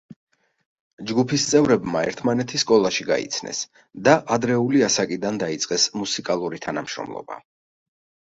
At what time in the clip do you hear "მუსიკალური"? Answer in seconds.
6.01-6.61